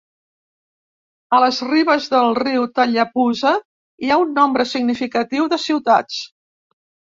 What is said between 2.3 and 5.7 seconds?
riu Tallapoosa hi ha un nombre significatiu de